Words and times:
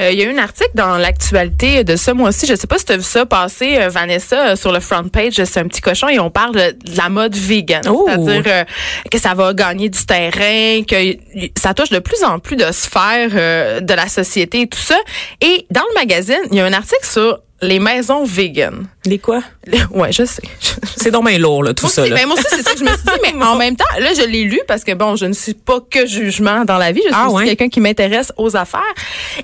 Euh, 0.00 0.10
Il 0.12 0.18
y 0.18 0.22
a 0.22 0.26
eu 0.26 0.34
un 0.34 0.38
article 0.42 0.70
dans 0.74 0.96
l'actualité 0.96 1.84
de 1.84 1.96
ce 1.96 2.10
mois-ci. 2.10 2.46
Je 2.46 2.54
sais 2.54 2.66
pas 2.66 2.78
si 2.78 2.84
tu 2.86 2.92
as 2.92 2.96
vu 2.96 3.02
ça 3.02 3.26
passer, 3.26 3.76
euh, 3.78 3.88
Vanessa, 3.88 4.48
euh, 4.50 4.56
sur 4.56 4.72
le 4.72 4.80
front 4.80 5.04
page 5.08 5.36
de 5.36 5.44
C'est 5.44 5.60
un 5.60 5.68
petit 5.68 5.80
cochon 5.80 6.08
et 6.08 6.18
on 6.18 6.30
parle 6.30 6.54
de, 6.54 6.70
de 6.90 6.96
la 6.96 7.08
mode 7.08 7.34
vegan. 7.36 7.82
Oh. 7.88 8.08
C'est-à-dire 8.08 8.64
que 9.10 9.18
ça 9.18 9.34
va 9.34 9.52
gagner 9.54 9.88
du 9.88 10.04
terrain, 10.06 10.82
que 10.84 11.02
y- 11.02 11.52
ça 11.56 11.74
touche 11.74 11.90
de 11.90 11.98
plus 11.98 12.22
en 12.24 12.38
plus 12.38 12.56
de 12.56 12.70
sphères 12.72 13.80
de 13.82 13.94
la 13.94 14.08
société 14.08 14.62
et 14.62 14.66
tout 14.66 14.78
ça. 14.78 14.96
Et 15.40 15.66
dans 15.70 15.82
le 15.90 15.94
magazine, 16.00 16.40
il 16.50 16.56
y 16.56 16.60
a 16.60 16.64
un 16.66 16.72
article 16.72 17.06
sur 17.06 17.38
les 17.62 17.78
maisons 17.78 18.24
vegan. 18.24 18.86
Les 19.06 19.18
quoi? 19.18 19.42
Ouais, 19.90 20.12
je 20.12 20.24
sais. 20.24 20.42
C'est 20.96 21.10
donc 21.10 21.26
bien 21.26 21.38
lourd, 21.38 21.62
là, 21.62 21.72
tout 21.74 21.84
Moi 21.86 21.90
ça. 21.92 22.02
aussi, 22.02 22.10
là. 22.10 22.16
ben, 22.16 22.26
moi 22.26 22.34
aussi, 22.36 22.44
c'est 22.50 22.62
ça 22.62 22.72
que 22.74 22.78
je 22.78 22.84
me 22.84 22.88
suis 22.90 22.98
dit, 22.98 23.32
mais 23.38 23.42
en 23.44 23.56
même 23.56 23.74
temps, 23.74 23.84
là, 23.98 24.10
je 24.14 24.22
l'ai 24.26 24.42
lu 24.44 24.60
parce 24.68 24.84
que 24.84 24.92
bon, 24.92 25.16
je 25.16 25.24
ne 25.24 25.32
suis 25.32 25.54
pas 25.54 25.78
que 25.90 26.06
jugement 26.06 26.66
dans 26.66 26.76
la 26.76 26.92
vie, 26.92 27.00
je 27.04 27.08
suis 27.08 27.16
Ah, 27.18 27.28
aussi 27.28 27.36
ouais? 27.36 27.44
quelqu'un 27.46 27.68
qui 27.70 27.80
m'intéresse 27.80 28.32
aux 28.36 28.54
affaires. 28.54 28.82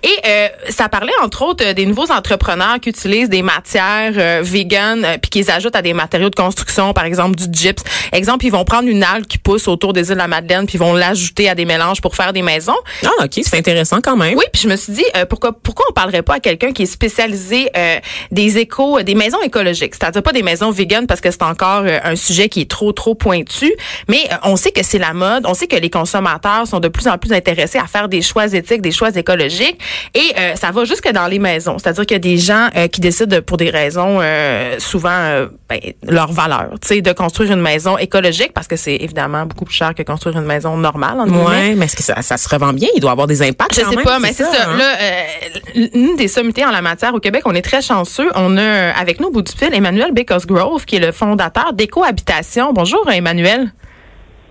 Et 0.02 0.08
euh, 0.26 0.48
ça 0.68 0.90
parlait 0.90 1.12
entre 1.22 1.42
autres 1.42 1.64
euh, 1.64 1.72
des 1.72 1.86
nouveaux 1.86 2.10
entrepreneurs 2.12 2.78
qui 2.80 2.90
utilisent 2.90 3.30
des 3.30 3.40
matières 3.40 4.12
euh, 4.18 4.40
véganes 4.44 5.04
euh, 5.06 5.16
puis 5.16 5.30
qu'ils 5.30 5.50
ajoutent 5.50 5.76
à 5.76 5.80
des 5.82 5.94
matériaux 5.94 6.28
de 6.28 6.34
construction, 6.34 6.92
par 6.92 7.04
exemple 7.06 7.36
du 7.36 7.44
gyps. 7.50 7.82
Exemple, 8.12 8.44
ils 8.44 8.52
vont 8.52 8.64
prendre 8.64 8.88
une 8.88 9.02
algue 9.02 9.26
qui 9.26 9.38
pousse 9.38 9.66
autour 9.68 9.94
des 9.94 10.08
îles 10.08 10.14
de 10.14 10.18
la 10.18 10.28
Madeleine 10.28 10.66
puis 10.66 10.74
ils 10.74 10.80
vont 10.80 10.92
l'ajouter 10.92 11.48
à 11.48 11.54
des 11.54 11.64
mélanges 11.64 12.02
pour 12.02 12.14
faire 12.14 12.34
des 12.34 12.42
maisons. 12.42 12.76
Ah, 13.04 13.24
OK, 13.24 13.40
c'est 13.42 13.56
intéressant 13.56 14.00
quand 14.02 14.16
même. 14.16 14.36
Oui, 14.36 14.44
puis 14.52 14.60
je 14.62 14.68
me 14.68 14.76
suis 14.76 14.92
dit 14.92 15.04
euh, 15.16 15.24
pourquoi 15.24 15.52
pourquoi 15.52 15.86
on 15.88 15.92
parlerait 15.94 16.22
pas 16.22 16.34
à 16.34 16.40
quelqu'un 16.40 16.72
qui 16.72 16.82
est 16.82 16.86
spécialisé 16.86 17.70
euh, 17.76 17.98
des 18.30 18.58
échos, 18.58 19.02
des 19.02 19.14
maisons 19.14 19.40
écologiques, 19.42 19.94
c'est-à-dire 19.94 20.22
pas 20.22 20.32
des 20.32 20.42
maisons 20.42 20.70
véganes 20.70 21.06
parce 21.06 21.20
que 21.20 21.30
c'est 21.30 21.42
encore 21.42 21.82
euh, 21.86 21.98
un 22.04 22.16
sujet 22.16 22.48
qui 22.48 22.62
est 22.62 22.70
trop 22.70 22.92
trop 22.92 23.14
pointu, 23.14 23.72
mais 24.08 24.18
euh, 24.32 24.36
on 24.44 24.56
sait 24.56 24.70
que 24.72 24.82
c'est 24.84 24.98
la 24.98 25.12
mode, 25.12 25.44
on 25.46 25.54
sait 25.54 25.66
que 25.66 25.76
les 25.76 25.90
consommateurs 25.90 26.66
sont 26.66 26.80
de 26.80 26.88
plus 26.88 27.08
en 27.08 27.18
plus 27.18 27.32
intéressés 27.32 27.78
à 27.78 27.86
faire 27.86 28.08
des 28.08 28.22
choix 28.22 28.46
éthiques, 28.52 28.82
des 28.82 28.92
choix 28.92 29.10
écologiques 29.14 29.78
et 30.14 30.32
euh, 30.38 30.54
ça 30.56 30.70
va 30.70 30.84
jusque 30.84 31.10
dans 31.12 31.26
les 31.26 31.38
maisons, 31.38 31.78
c'est-à-dire 31.78 32.06
qu'il 32.06 32.14
y 32.14 32.16
a 32.16 32.18
des 32.20 32.38
gens 32.38 32.68
euh, 32.76 32.88
qui 32.88 33.00
décident 33.00 33.36
de- 33.36 33.40
pour 33.40 33.56
des 33.56 33.70
raisons 33.70 34.18
euh, 34.20 34.76
souvent 34.78 35.10
euh, 35.10 35.46
ben, 35.68 35.78
leur 36.08 36.32
valeur, 36.32 36.70
tu 36.80 36.88
sais 36.88 37.00
de 37.00 37.12
construire 37.12 37.52
une 37.52 37.60
maison 37.60 37.98
écologique 37.98 38.52
parce 38.54 38.66
que 38.66 38.76
c'est 38.76 38.96
évidemment 38.96 39.46
beaucoup 39.46 39.64
plus 39.64 39.74
cher 39.74 39.94
que 39.94 40.02
construire 40.02 40.36
une 40.38 40.44
maison 40.46 40.76
normale 40.76 41.20
en 41.20 41.26
Ouais, 41.46 41.74
mais 41.74 41.84
est-ce 41.86 41.96
que 41.96 42.02
ça, 42.02 42.22
ça 42.22 42.36
se 42.36 42.48
revend 42.48 42.72
bien? 42.72 42.88
Il 42.94 43.00
doit 43.00 43.10
avoir 43.12 43.26
des 43.26 43.42
impacts 43.42 43.74
je 43.74 43.80
sais 43.80 43.96
même, 43.96 44.04
pas, 44.04 44.18
mais 44.18 44.32
c'est 44.32 44.44
ça. 44.44 44.68
hein? 44.70 44.76
Là, 44.76 44.96
euh, 45.00 45.86
l'une 45.94 46.16
des 46.16 46.28
sommités 46.28 46.64
en 46.64 46.70
la 46.70 46.82
matière 46.82 47.14
au 47.14 47.20
Québec, 47.20 47.42
on 47.44 47.54
est 47.54 47.62
très 47.62 47.82
chanceux. 47.82 47.95
On 48.34 48.56
a 48.56 48.90
avec 48.90 49.20
nous 49.20 49.28
au 49.28 49.30
bout 49.30 49.42
du 49.42 49.52
fil 49.52 49.72
Emmanuel 49.72 50.12
Grove, 50.46 50.84
qui 50.84 50.96
est 50.96 51.00
le 51.00 51.12
fondateur 51.12 51.72
d'Écohabitation. 51.72 52.72
Bonjour, 52.72 53.08
Emmanuel. 53.10 53.72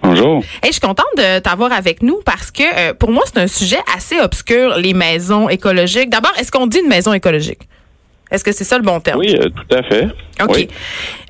Bonjour. 0.02 0.44
Hey, 0.62 0.68
je 0.68 0.74
suis 0.74 0.82
contente 0.82 1.06
de 1.18 1.40
t'avoir 1.40 1.72
avec 1.72 2.04
nous 2.04 2.20
parce 2.26 2.52
que 2.52 2.64
euh, 2.64 2.94
pour 2.94 3.12
moi, 3.12 3.24
c'est 3.26 3.40
un 3.40 3.48
sujet 3.48 3.80
assez 3.96 4.20
obscur, 4.20 4.78
les 4.78 4.94
maisons 4.94 5.50
écologiques. 5.50 6.10
D'abord, 6.10 6.34
est-ce 6.40 6.52
qu'on 6.52 6.68
dit 6.68 6.80
une 6.80 6.90
maison 6.90 7.14
écologique? 7.14 7.68
Est-ce 8.32 8.44
que 8.44 8.52
c'est 8.52 8.64
ça 8.64 8.78
le 8.78 8.84
bon 8.84 9.00
terme? 9.00 9.20
Oui, 9.20 9.36
euh, 9.40 9.50
tout 9.50 9.76
à 9.76 9.84
fait. 9.84 10.08
OK. 10.42 10.52
Oui. 10.56 10.68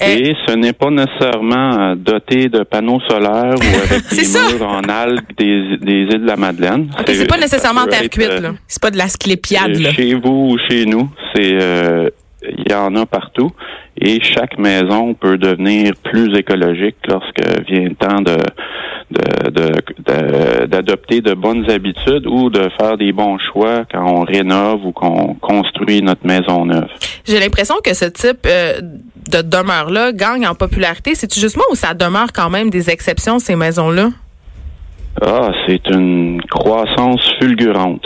Euh, 0.02 0.06
Et 0.08 0.34
ce 0.48 0.54
n'est 0.56 0.74
pas 0.74 0.90
nécessairement 0.90 1.80
euh, 1.92 1.96
doté 1.96 2.48
de 2.48 2.64
panneaux 2.64 3.00
solaires 3.10 3.56
ou 3.56 3.78
avec 3.92 4.10
des 4.10 4.24
ça. 4.24 4.40
murs 4.52 4.68
en 4.68 4.82
algues 4.84 5.36
des, 5.38 5.78
des 5.82 6.02
îles 6.04 6.22
de 6.22 6.26
la 6.28 6.38
Madeleine. 6.38 6.90
OK, 6.98 7.06
c'est 7.08 7.28
pas 7.28 7.38
nécessairement 7.38 7.86
terre 7.86 8.10
cuite, 8.10 8.30
euh, 8.30 8.40
là. 8.40 8.52
C'est 8.68 8.82
pas 8.82 8.92
de 8.92 8.98
la 8.98 9.08
sclépiade, 9.10 9.76
là. 9.78 9.92
Chez 9.92 10.14
vous 10.16 10.52
ou 10.54 10.58
chez 10.70 10.86
nous, 10.86 11.10
c'est 11.36 11.58
euh, 11.62 12.10
il 12.58 12.72
y 12.72 12.74
en 12.74 12.96
a 12.96 13.06
partout. 13.06 13.52
Et 14.02 14.20
chaque 14.22 14.58
maison 14.58 15.14
peut 15.14 15.38
devenir 15.38 15.94
plus 16.04 16.38
écologique 16.38 16.98
lorsque 17.08 17.42
vient 17.70 17.90
le 17.90 17.96
temps 17.96 18.22
de 18.22 18.38
de- 19.12 19.52
de- 19.52 19.72
de- 20.00 20.66
d'adopter 20.66 21.22
de, 21.22 21.34
bonnes 21.36 21.70
habitudes 21.70 22.26
ou 22.26 22.50
de 22.50 22.70
faire 22.80 22.98
des 22.98 23.12
bons 23.12 23.38
choix 23.38 23.84
quand 23.92 24.04
on 24.04 24.22
rénove 24.22 24.84
ou 24.84 24.92
qu'on 24.92 25.36
construit 25.36 26.02
notre 26.02 26.26
maison 26.26 26.66
neuve. 26.66 26.88
J'ai 27.24 27.40
l'impression 27.40 27.76
que 27.84 27.94
ce 27.94 28.06
type 28.06 28.48
euh, 28.48 28.82
de 28.82 29.42
demeure-là 29.44 30.12
gagne 30.12 30.48
en 30.48 30.56
popularité. 30.56 31.14
C'est-tu 31.14 31.40
juste 31.40 31.56
moi 31.56 31.66
ou 31.72 31.76
ça 31.76 31.94
demeure 31.94 32.34
quand 32.34 32.50
même 32.50 32.72
des 32.72 32.90
exceptions, 32.90 33.38
ces 33.38 33.56
maisons-là? 33.56 34.10
Ah, 35.22 35.50
c'est 35.68 35.88
une 35.90 36.42
croissance 36.50 37.22
fulgurante. 37.40 38.06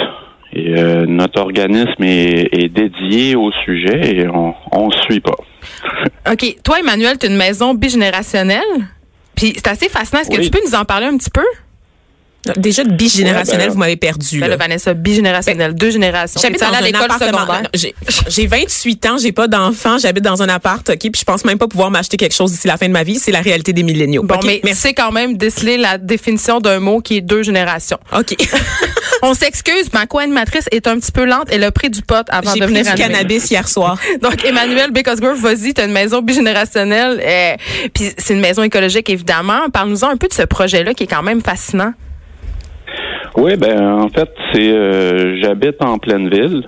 Et 0.53 0.77
euh, 0.77 1.05
notre 1.05 1.39
organisme 1.39 2.01
est, 2.03 2.49
est 2.51 2.69
dédié 2.69 3.35
au 3.35 3.51
sujet 3.51 4.15
et 4.15 4.27
on 4.27 4.53
on 4.71 4.89
suit 4.91 5.19
pas. 5.19 5.35
OK. 6.31 6.55
Toi, 6.63 6.79
Emmanuel, 6.79 7.17
tu 7.17 7.27
as 7.27 7.29
une 7.29 7.37
maison 7.37 7.73
bigénérationnelle. 7.73 8.61
Puis 9.35 9.53
c'est 9.55 9.67
assez 9.67 9.89
fascinant. 9.89 10.21
Est-ce 10.21 10.29
que 10.29 10.41
tu 10.41 10.49
peux 10.49 10.59
nous 10.65 10.75
en 10.75 10.85
parler 10.85 11.05
un 11.05 11.17
petit 11.17 11.29
peu? 11.29 11.45
Déjà, 12.55 12.83
de 12.85 12.91
bigénérationnel, 12.91 13.59
Ouais, 13.59 13.67
ben, 13.67 13.73
vous 13.73 13.79
m'avez 13.79 13.97
perdu. 13.97 14.39
Ben, 14.39 14.47
là. 14.47 14.55
là, 14.55 14.57
Vanessa, 14.57 14.93
bigénérationnelle, 14.93 15.75
deux 15.75 15.91
générations. 15.91 16.39
J'habite 16.41 16.61
dans 16.61 16.67
à 16.71 16.77
un 16.77 16.81
l'école 16.81 17.11
secondaire. 17.11 17.63
J'ai 17.73 17.93
j'ai 18.29 18.47
28 18.47 19.05
ans, 19.07 19.17
j'ai 19.21 19.31
pas 19.33 19.47
d'enfant, 19.47 19.97
j'habite 19.97 20.23
dans 20.23 20.41
un 20.41 20.47
appart, 20.49 20.87
OK, 20.89 20.97
puis 20.99 21.11
je 21.19 21.23
pense 21.25 21.43
même 21.43 21.57
pas 21.57 21.67
pouvoir 21.67 21.91
m'acheter 21.91 22.15
quelque 22.17 22.33
chose 22.35 22.51
d'ici 22.51 22.67
la 22.67 22.77
fin 22.77 22.87
de 22.87 22.93
ma 22.93 23.03
vie, 23.03 23.19
c'est 23.19 23.31
la 23.31 23.41
réalité 23.41 23.73
des 23.73 23.83
milléniaux. 23.83 24.23
Bon, 24.23 24.35
OK, 24.35 24.61
mais 24.63 24.73
c'est 24.73 24.93
quand 24.93 25.11
même 25.11 25.35
déceler 25.37 25.77
la 25.77 25.97
définition 25.97 26.59
d'un 26.59 26.79
mot 26.79 27.01
qui 27.01 27.17
est 27.17 27.21
deux 27.21 27.43
générations. 27.43 27.99
OK. 28.17 28.35
On 29.21 29.33
s'excuse, 29.33 29.91
ma 29.91 30.05
co-animatrice 30.05 30.65
est 30.71 30.87
un 30.87 30.97
petit 30.97 31.11
peu 31.11 31.25
lente. 31.25 31.47
Elle 31.51 31.65
a 31.65 31.71
pris 31.73 31.89
du 31.89 32.01
pot 32.01 32.25
avant 32.29 32.53
J'ai 32.53 32.61
de 32.61 32.65
pris 32.65 32.73
venir 32.75 32.83
du 32.85 33.01
animer. 33.01 33.15
cannabis 33.17 33.51
hier 33.51 33.67
soir. 33.67 33.97
Donc, 34.21 34.45
Emmanuel 34.45 34.91
Bécosgrove, 34.91 35.37
vas-y, 35.37 35.73
t'as 35.73 35.85
une 35.85 35.91
maison 35.91 36.21
bigénérationnelle. 36.21 37.21
Euh, 37.21 37.55
Puis 37.93 38.11
c'est 38.17 38.33
une 38.33 38.39
maison 38.39 38.63
écologique, 38.63 39.09
évidemment. 39.09 39.69
Parle-nous 39.73 40.05
un 40.05 40.15
peu 40.15 40.29
de 40.29 40.33
ce 40.33 40.43
projet-là 40.43 40.93
qui 40.93 41.03
est 41.03 41.07
quand 41.07 41.23
même 41.23 41.41
fascinant. 41.41 41.93
Oui, 43.41 43.55
ben 43.55 44.01
en 44.01 44.09
fait, 44.09 44.29
c'est 44.51 44.69
euh, 44.69 45.37
j'habite 45.41 45.81
en 45.81 45.97
pleine 45.97 46.29
ville 46.29 46.67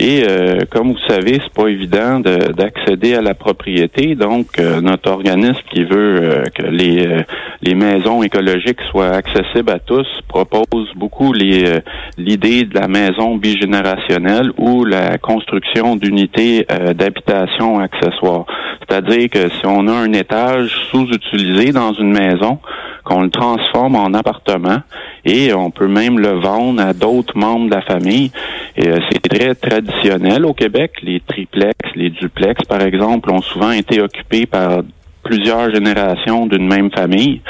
et 0.00 0.22
euh, 0.28 0.60
comme 0.70 0.92
vous 0.92 0.98
savez, 1.08 1.40
c'est 1.42 1.52
pas 1.52 1.68
évident 1.68 2.20
de- 2.20 2.52
d'accéder 2.52 3.14
à 3.14 3.20
la 3.20 3.34
propriété. 3.34 4.14
Donc, 4.14 4.58
euh, 4.58 4.80
notre 4.80 5.10
organisme 5.10 5.60
qui 5.72 5.84
veut 5.84 6.18
euh, 6.22 6.42
que 6.54 6.62
les 6.62 7.06
euh, 7.06 7.22
les 7.62 7.74
maisons 7.74 8.22
écologiques 8.22 8.80
soient 8.90 9.10
accessibles 9.10 9.70
à 9.70 9.78
tous 9.80 10.06
propose 10.28 10.88
beaucoup 10.94 11.32
euh, 11.34 11.80
l'idée 12.16 12.64
de 12.64 12.74
la 12.78 12.86
maison 12.88 13.36
bigénérationnelle 13.36 14.52
ou 14.56 14.84
la 14.84 15.18
construction 15.18 15.96
d'unités 15.96 16.66
euh, 16.70 16.94
d'habitation 16.94 17.78
accessoires. 17.80 18.46
C'est-à-dire 18.80 19.28
que 19.30 19.48
si 19.48 19.66
on 19.66 19.86
a 19.88 19.92
un 19.92 20.12
étage 20.12 20.70
sous-utilisé 20.90 21.72
dans 21.72 21.92
une 21.92 22.12
maison, 22.12 22.58
qu'on 23.04 23.22
le 23.22 23.30
transforme 23.30 23.96
en 23.96 24.12
appartement 24.12 24.78
et 25.24 25.54
on 25.54 25.70
peut 25.70 25.88
même 25.88 26.18
le 26.18 26.38
vendre 26.40 26.82
à 26.82 26.92
d'autres 26.92 27.36
membres 27.36 27.70
de 27.70 27.74
la 27.74 27.82
famille. 27.82 28.30
Et 28.76 28.90
c'est 29.10 29.28
très 29.28 29.54
traditionnel 29.88 30.44
au 30.44 30.54
Québec. 30.54 30.92
Les 31.02 31.20
triplex, 31.20 31.76
les 31.94 32.10
duplex, 32.10 32.62
par 32.64 32.82
exemple, 32.82 33.30
ont 33.30 33.42
souvent 33.42 33.70
été 33.70 34.00
occupés 34.00 34.46
par 34.46 34.82
plusieurs 35.22 35.72
générations 35.74 36.46
d'une 36.46 36.66
même 36.66 36.90
famille. 36.90 37.40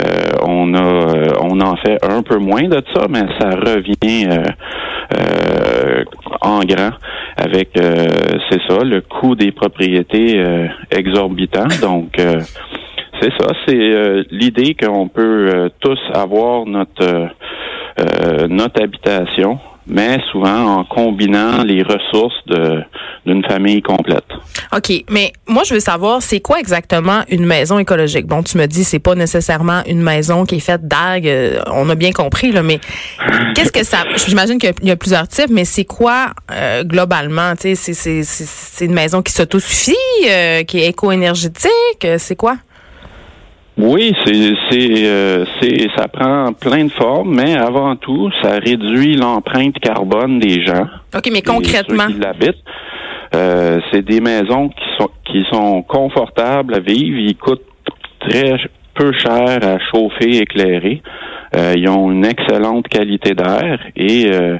Euh, 0.00 0.32
on 0.42 0.74
a, 0.74 0.82
euh, 0.82 1.32
on 1.40 1.60
en 1.60 1.76
fait 1.76 1.98
un 2.02 2.22
peu 2.22 2.38
moins 2.38 2.64
de 2.64 2.82
ça, 2.94 3.06
mais 3.08 3.24
ça 3.38 3.50
revient 3.50 4.26
euh, 4.26 4.44
euh, 5.14 6.04
en 6.40 6.60
grand 6.60 6.90
avec, 7.36 7.70
euh, 7.78 8.06
c'est 8.50 8.60
ça, 8.68 8.84
le 8.84 9.00
coût 9.00 9.34
des 9.34 9.52
propriétés 9.52 10.38
euh, 10.38 10.66
exorbitant. 10.90 11.68
Donc, 11.80 12.14
c'est 12.16 13.32
ça, 13.38 13.48
c'est 13.66 14.24
l'idée 14.30 14.74
qu'on 14.74 15.08
peut 15.08 15.70
tous 15.80 15.98
avoir 16.12 16.66
notre 16.66 17.28
notre 18.48 18.82
habitation, 18.82 19.58
mais 19.86 20.18
souvent 20.30 20.78
en 20.78 20.84
combinant 20.84 21.62
les 21.64 21.82
ressources 21.82 22.34
d'une 23.26 23.44
famille 23.44 23.82
complète. 23.82 24.24
OK, 24.76 24.92
mais 25.10 25.32
moi 25.46 25.62
je 25.64 25.74
veux 25.74 25.80
savoir 25.80 26.22
c'est 26.22 26.40
quoi 26.40 26.60
exactement 26.60 27.22
une 27.28 27.44
maison 27.44 27.78
écologique? 27.78 28.26
Bon, 28.26 28.42
tu 28.42 28.58
me 28.58 28.66
dis 28.66 28.84
c'est 28.84 28.98
pas 28.98 29.14
nécessairement 29.14 29.82
une 29.86 30.02
maison 30.02 30.44
qui 30.44 30.56
est 30.56 30.60
faite 30.60 30.86
d'algues, 30.86 31.28
euh, 31.28 31.60
on 31.66 31.88
a 31.90 31.94
bien 31.94 32.12
compris 32.12 32.52
là, 32.52 32.62
mais 32.62 32.80
qu'est-ce 33.54 33.72
que 33.72 33.84
ça 33.84 33.98
j'imagine 34.26 34.58
qu'il 34.58 34.72
y 34.82 34.90
a 34.90 34.96
plusieurs 34.96 35.28
types, 35.28 35.50
mais 35.50 35.64
c'est 35.64 35.84
quoi 35.84 36.32
euh, 36.50 36.84
globalement, 36.84 37.54
tu 37.56 37.74
sais 37.76 38.22
c'est 38.24 38.84
une 38.84 38.94
maison 38.94 39.22
qui 39.22 39.32
s'autosuffit, 39.32 39.94
euh, 40.28 40.62
qui 40.64 40.80
est 40.80 40.88
éco-énergétique, 40.88 42.06
c'est 42.18 42.36
quoi? 42.36 42.56
Oui, 43.78 44.14
c'est 44.24 44.52
c'est 44.70 45.44
c'est 45.60 45.88
ça 45.96 46.08
prend 46.08 46.52
plein 46.52 46.84
de 46.84 46.92
formes, 46.92 47.34
mais 47.34 47.56
avant 47.56 47.96
tout, 47.96 48.30
ça 48.42 48.58
réduit 48.58 49.16
l'empreinte 49.16 49.78
carbone 49.78 50.38
des 50.38 50.64
gens. 50.64 50.86
OK, 51.14 51.30
mais 51.32 51.42
concrètement. 51.42 52.04
Ceux 52.08 52.14
qui 52.14 52.20
l'habitent. 52.20 52.64
Euh, 53.34 53.80
c'est 53.90 54.02
des 54.02 54.20
maisons 54.20 54.68
qui 54.68 54.84
sont 54.98 55.10
qui 55.24 55.44
sont 55.50 55.82
confortables 55.82 56.74
à 56.74 56.80
vivre. 56.80 57.18
Ils 57.18 57.36
coûtent 57.36 57.64
très 58.20 58.56
peu 58.94 59.12
cher 59.12 59.58
à 59.62 59.78
chauffer, 59.90 60.38
éclairer. 60.38 61.02
Euh, 61.54 61.74
ils 61.76 61.88
ont 61.88 62.10
une 62.10 62.24
excellente 62.24 62.88
qualité 62.88 63.34
d'air 63.34 63.78
et 63.94 64.30
euh, 64.32 64.58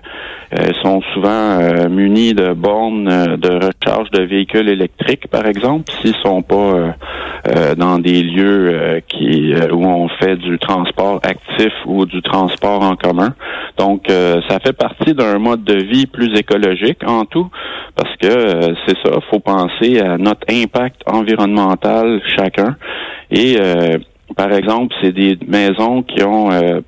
sont 0.83 1.01
souvent 1.15 1.59
euh, 1.59 1.89
munis 1.89 2.35
de 2.35 2.53
bornes 2.53 3.37
de 3.37 3.51
recharge 3.51 4.11
de 4.11 4.23
véhicules 4.23 4.69
électriques, 4.69 5.29
par 5.29 5.47
exemple, 5.47 5.91
s'ils 6.01 6.17
sont 6.17 6.43
pas 6.43 6.95
dans 7.77 7.99
des 7.99 8.23
lieux 8.23 9.01
qui 9.09 9.53
où 9.73 9.85
on 9.85 10.09
fait 10.09 10.37
du 10.37 10.59
transport 10.59 11.21
actif 11.25 11.73
ou 11.87 12.07
du 12.07 12.23
transport 12.23 12.83
en 12.83 12.97
commun. 12.97 13.35
Donc, 13.79 14.05
ça 14.09 14.59
fait 14.65 14.73
partie 14.73 15.15
d'un 15.15 15.39
mode 15.39 15.65
de 15.65 15.83
vie 15.83 16.07
plus 16.07 16.33
écologique 16.39 17.03
en 17.07 17.25
tout, 17.25 17.49
parce 17.97 18.15
que 18.17 18.75
c'est 18.87 18.97
ça, 19.05 19.19
faut 19.31 19.41
penser 19.41 20.01
à 20.01 20.19
notre 20.19 20.47
impact 20.51 21.03
environnemental 21.07 22.21
chacun 22.37 22.77
et 23.31 23.57
par 24.37 24.53
exemple, 24.53 24.95
c'est 25.01 25.13
des 25.13 25.39
maisons 25.47 26.03
qui 26.03 26.23
ont 26.23 26.51
euh, 26.51 26.81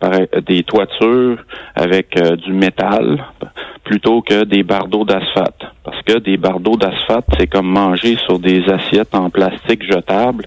des 0.46 0.62
toitures 0.62 1.38
avec 1.74 2.16
euh, 2.18 2.36
du 2.36 2.52
métal 2.52 3.24
plutôt 3.82 4.22
que 4.22 4.44
des 4.44 4.62
bardeaux 4.62 5.04
d'asphalte. 5.04 5.62
Parce 5.84 6.00
que 6.02 6.18
des 6.18 6.36
bardeaux 6.36 6.76
d'asphalte, 6.76 7.26
c'est 7.38 7.46
comme 7.46 7.68
manger 7.68 8.16
sur 8.24 8.38
des 8.38 8.62
assiettes 8.68 9.14
en 9.14 9.30
plastique 9.30 9.82
jetable. 9.82 10.44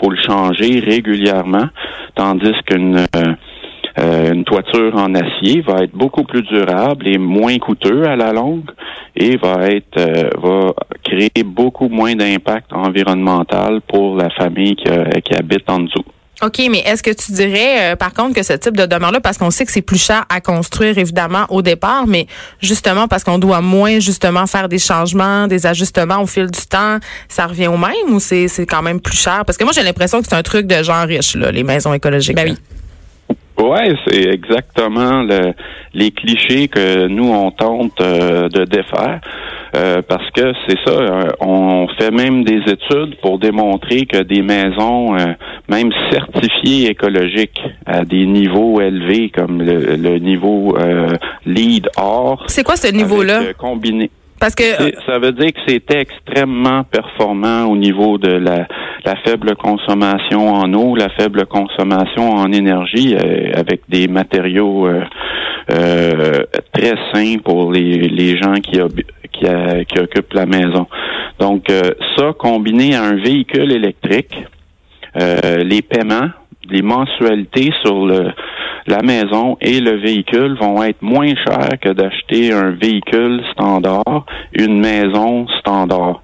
faut 0.00 0.10
le 0.10 0.16
changer 0.16 0.80
régulièrement, 0.80 1.68
tandis 2.14 2.54
qu'une 2.66 3.04
euh, 3.16 4.32
une 4.32 4.44
toiture 4.44 4.96
en 4.96 5.14
acier 5.14 5.60
va 5.62 5.82
être 5.82 5.94
beaucoup 5.94 6.22
plus 6.22 6.42
durable 6.42 7.06
et 7.08 7.18
moins 7.18 7.58
coûteux 7.58 8.04
à 8.04 8.16
la 8.16 8.32
longue 8.32 8.70
et 9.16 9.36
va 9.36 9.68
être 9.68 10.00
va 10.40 10.72
créer 11.02 11.42
beaucoup 11.44 11.88
moins 11.88 12.14
d'impact 12.14 12.72
environnemental 12.72 13.80
pour 13.82 14.16
la 14.16 14.30
famille 14.30 14.76
qui, 14.76 14.88
qui 15.24 15.34
habite 15.34 15.68
en 15.68 15.80
dessous. 15.80 16.04
OK, 16.42 16.60
mais 16.70 16.78
est-ce 16.80 17.02
que 17.02 17.10
tu 17.10 17.32
dirais, 17.32 17.92
euh, 17.92 17.96
par 17.96 18.14
contre, 18.14 18.34
que 18.34 18.42
ce 18.42 18.54
type 18.54 18.76
de 18.76 18.86
demeure-là, 18.86 19.20
parce 19.20 19.36
qu'on 19.36 19.50
sait 19.50 19.66
que 19.66 19.72
c'est 19.72 19.82
plus 19.82 20.02
cher 20.02 20.24
à 20.28 20.40
construire, 20.40 20.96
évidemment, 20.96 21.44
au 21.50 21.60
départ, 21.60 22.06
mais 22.06 22.26
justement 22.60 23.08
parce 23.08 23.24
qu'on 23.24 23.38
doit 23.38 23.60
moins, 23.60 23.98
justement, 23.98 24.46
faire 24.46 24.68
des 24.68 24.78
changements, 24.78 25.46
des 25.46 25.66
ajustements 25.66 26.22
au 26.22 26.26
fil 26.26 26.46
du 26.46 26.66
temps, 26.66 26.98
ça 27.28 27.46
revient 27.46 27.66
au 27.66 27.76
même 27.76 27.92
ou 28.08 28.20
c'est, 28.20 28.48
c'est 28.48 28.66
quand 28.66 28.82
même 28.82 29.00
plus 29.00 29.18
cher? 29.18 29.44
Parce 29.44 29.58
que 29.58 29.64
moi, 29.64 29.72
j'ai 29.74 29.82
l'impression 29.82 30.22
que 30.22 30.28
c'est 30.28 30.36
un 30.36 30.42
truc 30.42 30.66
de 30.66 30.82
gens 30.82 31.04
riches, 31.06 31.36
là, 31.36 31.50
les 31.50 31.62
maisons 31.62 31.92
écologiques. 31.92 32.36
Ben 32.36 32.50
oui. 32.50 32.58
Ouais, 33.60 33.94
c'est 34.06 34.26
exactement 34.26 35.22
le, 35.22 35.52
les 35.92 36.10
clichés 36.12 36.68
que 36.68 37.08
nous 37.08 37.30
on 37.30 37.50
tente 37.50 38.00
euh, 38.00 38.48
de 38.48 38.64
défaire. 38.64 39.20
Euh, 39.76 40.02
parce 40.02 40.28
que 40.30 40.52
c'est 40.66 40.78
ça, 40.84 40.92
euh, 40.92 41.30
on 41.40 41.86
fait 41.98 42.10
même 42.10 42.42
des 42.42 42.60
études 42.66 43.16
pour 43.20 43.38
démontrer 43.38 44.06
que 44.06 44.22
des 44.22 44.42
maisons, 44.42 45.14
même 45.68 45.92
certifiées 46.10 46.90
écologiques 46.90 47.60
à 47.86 48.04
des 48.04 48.26
niveaux 48.26 48.80
élevés 48.80 49.30
comme 49.30 49.62
le, 49.62 50.18
niveau 50.18 50.76
LEED 51.46 51.88
or. 51.96 52.44
C'est 52.48 52.64
quoi 52.64 52.76
ce 52.76 52.88
niveau-là? 52.88 53.52
Combiné. 53.58 54.10
Ça 54.40 55.18
veut 55.18 55.32
dire 55.32 55.52
que 55.52 55.60
c'était 55.68 56.00
extrêmement 56.00 56.82
performant 56.84 57.64
au 57.64 57.76
niveau 57.76 58.16
de 58.16 58.32
la, 58.32 58.66
la, 59.04 59.16
faible 59.16 59.54
consommation 59.54 60.48
en 60.48 60.72
eau, 60.72 60.96
la 60.96 61.10
faible 61.10 61.44
consommation 61.44 62.30
en 62.30 62.50
énergie, 62.50 63.14
euh, 63.14 63.52
avec 63.54 63.82
des 63.90 64.08
matériaux 64.08 64.86
euh, 64.86 65.02
euh, 65.70 66.44
très 66.72 66.94
sains 67.12 67.36
pour 67.44 67.70
les, 67.70 68.38
gens 68.38 68.54
qui, 68.54 68.80
qui, 69.30 69.46
qui, 69.88 69.98
occupent 69.98 70.32
la 70.32 70.46
maison. 70.46 70.86
Donc 71.38 71.66
ça 72.16 72.32
combiné 72.38 72.94
à 72.94 73.04
un 73.04 73.16
véhicule 73.16 73.72
électrique, 73.72 74.46
les 75.14 75.82
paiements, 75.82 76.30
les 76.70 76.82
mensualités 76.82 77.72
sur 77.82 78.06
le 78.06 78.32
la 78.86 79.02
maison 79.02 79.56
et 79.60 79.80
le 79.80 79.96
véhicule 79.96 80.56
vont 80.60 80.82
être 80.82 81.02
moins 81.02 81.28
chers 81.28 81.78
que 81.80 81.90
d'acheter 81.90 82.52
un 82.52 82.70
véhicule 82.70 83.42
standard, 83.52 84.24
une 84.52 84.80
maison 84.80 85.46
standard. 85.60 86.22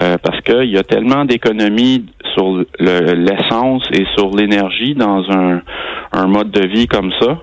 Euh, 0.00 0.16
parce 0.22 0.40
qu'il 0.42 0.70
y 0.70 0.78
a 0.78 0.84
tellement 0.84 1.24
d'économies 1.24 2.06
sur 2.34 2.64
l'essence 2.78 3.82
et 3.92 4.04
sur 4.16 4.30
l'énergie 4.34 4.94
dans 4.94 5.24
un, 5.30 6.26
mode 6.26 6.50
de 6.50 6.66
vie 6.66 6.86
comme 6.86 7.12
ça 7.20 7.38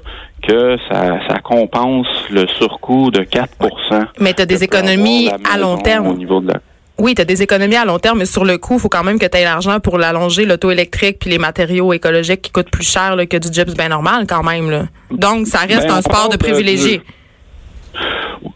que 0.47 0.77
ça, 0.89 1.19
ça 1.27 1.39
compense 1.39 2.07
le 2.29 2.45
surcoût 2.59 3.09
de 3.09 3.21
4% 3.21 4.05
Mais 4.19 4.33
tu 4.33 4.43
as 4.43 4.45
des 4.45 4.63
économies 4.63 5.29
à 5.51 5.57
long 5.57 5.77
terme. 5.77 6.07
Au 6.07 6.13
niveau 6.13 6.39
de 6.39 6.49
la 6.49 6.59
oui, 6.97 7.13
tu 7.13 7.21
as 7.21 7.25
des 7.25 7.41
économies 7.43 7.75
à 7.75 7.85
long 7.85 7.99
terme, 7.99 8.19
mais 8.19 8.25
sur 8.25 8.45
le 8.45 8.57
coup, 8.57 8.75
il 8.75 8.79
faut 8.79 8.89
quand 8.89 9.03
même 9.03 9.19
que 9.19 9.25
tu 9.25 9.37
aies 9.37 9.43
l'argent 9.43 9.79
pour 9.79 9.97
l'allonger, 9.97 10.45
l'auto 10.45 10.71
électrique, 10.71 11.17
puis 11.19 11.29
les 11.29 11.37
matériaux 11.37 11.91
écologiques 11.91 12.41
qui 12.43 12.51
coûtent 12.51 12.71
plus 12.71 12.89
cher 12.89 13.15
que 13.29 13.37
du 13.37 13.51
gyps 13.51 13.75
bien 13.75 13.89
normal 13.89 14.25
quand 14.27 14.43
même. 14.43 14.69
Là. 14.69 14.83
Donc, 15.11 15.47
ça 15.47 15.59
reste 15.59 15.87
ben, 15.87 15.95
un 15.95 16.01
sport 16.01 16.29
de 16.29 16.37
privilégié. 16.37 17.01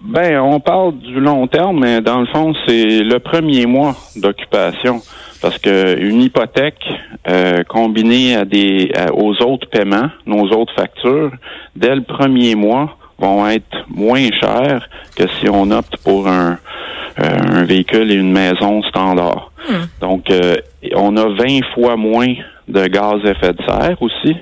Ben, 0.01 0.39
on 0.39 0.59
parle 0.59 0.97
du 0.99 1.19
long 1.19 1.47
terme, 1.47 1.81
mais 1.81 2.01
dans 2.01 2.21
le 2.21 2.27
fond, 2.27 2.53
c'est 2.65 3.01
le 3.01 3.19
premier 3.19 3.65
mois 3.65 3.95
d'occupation. 4.15 5.01
Parce 5.41 5.57
que 5.57 5.97
une 5.99 6.21
hypothèque 6.21 6.83
euh, 7.29 7.63
combinée 7.63 8.35
à 8.35 8.43
des 8.43 8.91
aux 9.13 9.41
autres 9.41 9.69
paiements, 9.69 10.09
nos 10.25 10.49
autres 10.49 10.73
factures, 10.75 11.31
dès 11.75 11.95
le 11.95 12.03
premier 12.03 12.55
mois, 12.55 12.97
vont 13.19 13.47
être 13.47 13.85
moins 13.89 14.29
chères 14.39 14.89
que 15.15 15.23
si 15.39 15.49
on 15.49 15.71
opte 15.71 15.97
pour 16.03 16.27
un 16.27 16.57
euh, 17.21 17.37
un 17.51 17.65
véhicule 17.65 18.11
et 18.11 18.15
une 18.15 18.31
maison 18.31 18.81
standard. 18.83 19.51
Hmm. 19.67 19.85
Donc, 19.99 20.29
euh, 20.31 20.55
on 20.95 21.17
a 21.17 21.25
20 21.25 21.65
fois 21.73 21.97
moins 21.97 22.33
de 22.67 22.85
gaz 22.85 23.15
à 23.25 23.31
effet 23.31 23.51
de 23.51 23.61
serre 23.67 24.01
aussi 24.01 24.37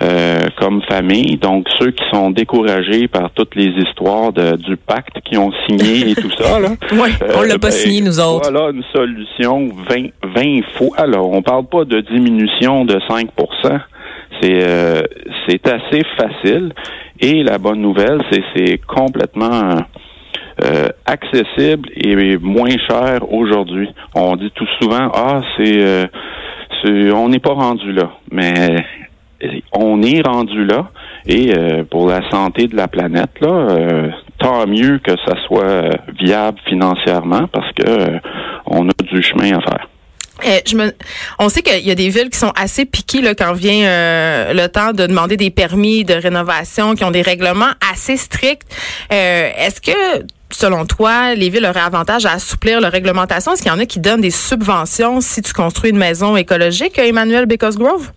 euh, 0.00 0.46
comme 0.60 0.80
famille. 0.82 1.38
Donc, 1.38 1.66
ceux 1.78 1.90
qui 1.90 2.04
sont 2.12 2.30
découragés 2.30 3.08
par 3.08 3.30
toutes 3.30 3.56
les 3.56 3.72
histoires 3.82 4.32
de, 4.32 4.54
du 4.56 4.76
pacte 4.76 5.20
qu'ils 5.24 5.38
ont 5.38 5.50
signé 5.66 6.10
et 6.10 6.14
tout 6.14 6.30
ça. 6.38 6.60
Là, 6.60 6.68
oui, 6.92 7.10
on 7.34 7.42
l'a 7.42 7.58
pas 7.58 7.68
ben, 7.68 7.70
signé, 7.72 8.00
nous 8.00 8.20
autres. 8.20 8.48
Voilà 8.48 8.70
une 8.70 8.84
solution 8.92 9.68
20, 9.88 10.10
20 10.22 10.60
fois. 10.76 11.06
Là, 11.06 11.20
on 11.20 11.42
parle 11.42 11.66
pas 11.66 11.84
de 11.84 12.00
diminution 12.00 12.84
de 12.84 12.94
5% 13.08 13.80
c'est 14.40 15.08
c'est 15.46 15.68
assez 15.68 16.02
facile. 16.16 16.72
Et 17.20 17.42
la 17.42 17.58
bonne 17.58 17.80
nouvelle, 17.82 18.22
c'est 18.30 18.42
c'est 18.54 18.78
complètement 18.86 19.76
euh, 20.64 20.88
accessible 21.04 21.90
et 21.94 22.38
moins 22.38 22.76
cher 22.88 23.30
aujourd'hui. 23.30 23.88
On 24.14 24.36
dit 24.36 24.50
tout 24.54 24.66
souvent 24.80 25.10
ah 25.14 25.42
c'est 25.56 25.80
euh, 25.80 26.06
on 27.14 27.28
n'est 27.28 27.38
pas 27.38 27.52
rendu 27.52 27.92
là, 27.92 28.10
mais 28.30 28.76
on 29.72 30.02
est 30.02 30.26
rendu 30.26 30.64
là 30.64 30.90
et 31.26 31.52
euh, 31.54 31.84
pour 31.84 32.08
la 32.08 32.28
santé 32.30 32.68
de 32.68 32.76
la 32.76 32.88
planète 32.88 33.38
là, 33.42 33.68
tant 34.38 34.66
mieux 34.66 34.98
que 34.98 35.12
ça 35.26 35.36
soit 35.46 35.90
viable 36.18 36.58
financièrement 36.66 37.46
parce 37.52 37.70
que 37.72 38.18
on 38.64 38.88
a 38.88 39.02
du 39.02 39.22
chemin 39.22 39.58
à 39.58 39.60
faire. 39.60 39.88
Eh, 40.44 40.62
on 41.38 41.48
sait 41.48 41.62
qu'il 41.62 41.86
y 41.86 41.90
a 41.90 41.94
des 41.94 42.08
villes 42.08 42.30
qui 42.30 42.38
sont 42.38 42.52
assez 42.56 42.84
piquées 42.84 43.22
quand 43.36 43.52
vient 43.52 43.86
euh, 43.86 44.52
le 44.52 44.68
temps 44.68 44.92
de 44.92 45.06
demander 45.06 45.36
des 45.36 45.50
permis 45.50 46.04
de 46.04 46.14
rénovation, 46.14 46.94
qui 46.94 47.04
ont 47.04 47.10
des 47.10 47.22
règlements 47.22 47.72
assez 47.92 48.16
stricts. 48.16 48.66
Euh, 49.12 49.50
est-ce 49.58 49.80
que, 49.80 50.24
selon 50.50 50.86
toi, 50.86 51.34
les 51.34 51.48
villes 51.48 51.66
auraient 51.66 51.80
avantage 51.80 52.26
à 52.26 52.32
assouplir 52.32 52.80
leur 52.80 52.92
réglementation? 52.92 53.52
Est-ce 53.52 53.62
qu'il 53.62 53.72
y 53.72 53.74
en 53.74 53.78
a 53.78 53.86
qui 53.86 54.00
donnent 54.00 54.20
des 54.20 54.30
subventions 54.30 55.20
si 55.20 55.42
tu 55.42 55.52
construis 55.52 55.90
une 55.90 55.98
maison 55.98 56.36
écologique, 56.36 56.98
Emmanuel 56.98 57.46
Because 57.46 57.76
Grove? 57.76 58.10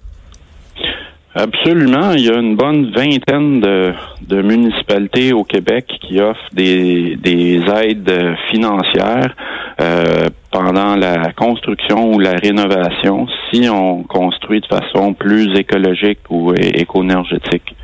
Absolument. 1.35 2.11
Il 2.11 2.25
y 2.25 2.29
a 2.29 2.37
une 2.37 2.55
bonne 2.55 2.91
vingtaine 2.91 3.59
de, 3.59 4.41
municipalités 4.41 5.33
au 5.33 5.43
Québec 5.43 5.87
qui 6.01 6.19
offrent 6.21 6.39
des, 6.53 7.17
des 7.21 7.61
aides 7.81 8.35
financières 8.51 9.33
euh, 9.81 10.29
pendant 10.53 10.95
la 10.95 11.33
construction 11.33 12.13
ou 12.13 12.19
la 12.19 12.33
rénovation 12.33 13.27
si 13.51 13.67
on 13.69 14.03
construit 14.03 14.61
de 14.61 14.67
façon 14.67 15.13
plus 15.13 15.53
écologique 15.57 16.19
ou 16.29 16.53
éco-énergétique. 16.53 17.75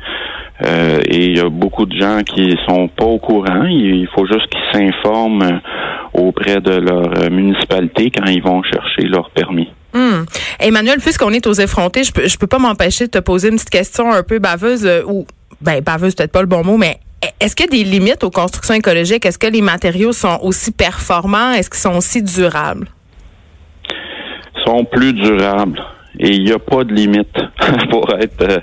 Euh, 0.64 1.00
et 1.06 1.26
il 1.26 1.36
y 1.36 1.40
a 1.40 1.48
beaucoup 1.48 1.86
de 1.86 1.98
gens 1.98 2.20
qui 2.22 2.54
sont 2.68 2.88
pas 2.88 3.04
au 3.04 3.18
courant. 3.18 3.64
Il 3.64 4.06
faut 4.14 4.26
juste 4.26 4.46
qu'ils 4.50 4.60
s'informent 4.72 5.60
auprès 6.12 6.56
de 6.56 6.72
leur 6.72 7.18
euh, 7.18 7.30
municipalité 7.30 8.10
quand 8.10 8.26
ils 8.26 8.42
vont 8.42 8.62
chercher 8.62 9.02
leur 9.08 9.30
permis. 9.30 9.68
Hmm. 9.94 10.24
Emmanuel, 10.60 10.98
puisqu'on 11.00 11.30
est 11.30 11.46
aux 11.46 11.54
effrontés, 11.54 12.04
je 12.04 12.12
peux, 12.12 12.22
peux 12.38 12.46
pas 12.46 12.58
m'empêcher 12.58 13.06
de 13.06 13.10
te 13.10 13.18
poser 13.18 13.48
une 13.48 13.56
petite 13.56 13.70
question 13.70 14.12
un 14.12 14.22
peu 14.22 14.38
baveuse 14.38 14.86
euh, 14.86 15.02
ou 15.06 15.26
ben 15.60 15.80
baveuse 15.82 16.14
peut-être 16.14 16.32
pas 16.32 16.42
le 16.42 16.46
bon 16.46 16.64
mot, 16.64 16.76
mais 16.76 16.98
est-ce 17.40 17.54
qu'il 17.54 17.66
y 17.66 17.68
a 17.68 17.84
des 17.84 17.84
limites 17.84 18.24
aux 18.24 18.30
constructions 18.30 18.74
écologiques? 18.74 19.26
Est-ce 19.26 19.38
que 19.38 19.46
les 19.46 19.62
matériaux 19.62 20.12
sont 20.12 20.38
aussi 20.42 20.72
performants? 20.72 21.52
Est-ce 21.52 21.70
qu'ils 21.70 21.80
sont 21.80 21.96
aussi 21.96 22.22
durables? 22.22 22.88
Ils 24.56 24.62
sont 24.64 24.84
plus 24.84 25.12
durables 25.12 25.80
et 26.18 26.34
il 26.34 26.44
n'y 26.44 26.52
a 26.52 26.58
pas 26.58 26.84
de 26.84 26.92
limite 26.92 27.36
pour 27.90 28.10
être 28.18 28.42
euh, 28.42 28.58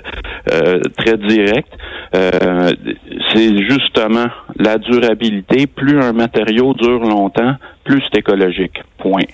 euh, 0.52 0.80
très 0.96 1.16
direct. 1.16 1.68
Euh, 2.14 2.70
c'est 3.32 3.58
justement 3.68 4.26
la 4.56 4.78
durabilité. 4.78 5.66
Plus 5.66 6.00
un 6.00 6.12
matériau 6.12 6.74
dure 6.74 7.00
longtemps, 7.00 7.54
plus 7.84 8.02
c'est 8.02 8.20
écologique. 8.20 8.82
Point. 8.98 9.26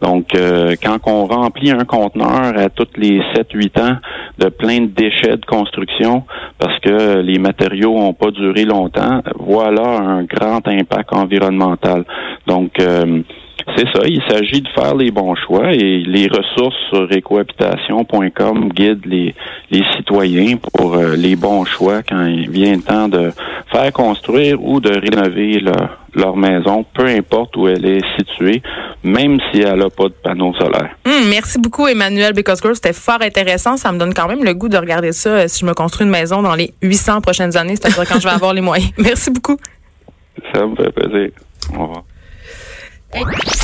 Donc, 0.00 0.30
quand 0.82 0.98
on 1.06 1.26
remplit 1.26 1.70
un 1.70 1.84
conteneur 1.84 2.58
à 2.58 2.68
toutes 2.70 2.96
les 2.96 3.20
7-8 3.36 3.80
ans 3.80 3.96
de 4.38 4.48
plein 4.48 4.80
de 4.80 4.86
déchets 4.86 5.36
de 5.36 5.46
construction 5.46 6.24
parce 6.58 6.76
que 6.80 7.20
les 7.20 7.38
matériaux 7.38 7.96
n'ont 7.96 8.14
pas 8.14 8.32
duré 8.32 8.64
longtemps, 8.64 9.22
voilà 9.38 10.00
un 10.00 10.24
grand 10.24 10.66
impact 10.66 11.12
environnemental. 11.12 12.04
Donc, 12.48 12.80
c'est 13.76 13.86
ça, 13.92 14.02
il 14.06 14.22
s'agit 14.28 14.60
de 14.62 14.68
faire 14.68 14.94
les 14.94 15.10
bons 15.10 15.34
choix 15.34 15.72
et 15.72 16.02
les 16.02 16.28
ressources 16.28 16.76
sur 16.90 17.10
écohabitation.com 17.10 18.70
guident 18.70 19.06
les, 19.06 19.34
les 19.70 19.84
citoyens 19.96 20.56
pour 20.56 20.94
euh, 20.94 21.14
les 21.16 21.36
bons 21.36 21.64
choix 21.64 22.02
quand 22.02 22.24
il 22.26 22.50
vient 22.50 22.76
le 22.76 22.82
temps 22.82 23.08
de 23.08 23.30
faire 23.70 23.92
construire 23.92 24.62
ou 24.62 24.80
de 24.80 24.90
rénover 24.90 25.60
leur, 25.60 25.98
leur 26.14 26.36
maison, 26.36 26.84
peu 26.94 27.06
importe 27.06 27.56
où 27.56 27.68
elle 27.68 27.84
est 27.84 28.04
située, 28.18 28.62
même 29.02 29.38
si 29.50 29.60
elle 29.60 29.78
n'a 29.78 29.90
pas 29.90 30.04
de 30.04 30.14
panneaux 30.22 30.54
solaires. 30.54 30.94
Hum, 31.06 31.28
merci 31.30 31.58
beaucoup, 31.58 31.86
Emmanuel 31.86 32.32
Bicosgrove. 32.32 32.74
C'était 32.74 32.92
fort 32.92 33.22
intéressant. 33.22 33.76
Ça 33.76 33.92
me 33.92 33.98
donne 33.98 34.14
quand 34.14 34.28
même 34.28 34.44
le 34.44 34.54
goût 34.54 34.68
de 34.68 34.76
regarder 34.76 35.12
ça 35.12 35.30
euh, 35.30 35.48
si 35.48 35.60
je 35.60 35.66
me 35.66 35.74
construis 35.74 36.06
une 36.06 36.12
maison 36.12 36.42
dans 36.42 36.54
les 36.54 36.72
800 36.82 37.20
prochaines 37.20 37.56
années, 37.56 37.76
c'est-à-dire 37.76 38.06
quand 38.08 38.20
je 38.20 38.28
vais 38.28 38.34
avoir 38.34 38.52
les 38.54 38.60
moyens. 38.60 38.90
Merci 38.98 39.30
beaucoup. 39.30 39.56
Ça 40.52 40.66
me 40.66 40.76
fait 40.76 40.90
plaisir. 40.90 41.30
Au 41.76 41.82
revoir. 41.82 42.04
It 43.14 43.62